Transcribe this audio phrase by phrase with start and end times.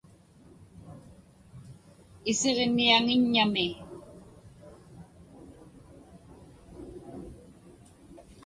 [2.31, 3.67] isiġniaŋiññami…